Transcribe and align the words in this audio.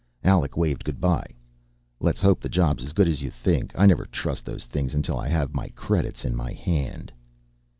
Alec 0.23 0.57
waved 0.57 0.83
good 0.83 0.99
by. 0.99 1.23
"Let's 1.99 2.21
hope 2.21 2.39
the 2.41 2.49
job's 2.49 2.83
as 2.83 2.91
good 2.91 3.07
as 3.07 3.21
you 3.21 3.29
think, 3.29 3.71
I 3.77 3.85
never 3.85 4.07
trust 4.07 4.45
those 4.45 4.65
things 4.65 4.95
until 4.95 5.19
I 5.19 5.27
have 5.27 5.53
my 5.53 5.67
credits 5.75 6.25
in 6.25 6.35
my 6.35 6.53
hand." 6.53 7.11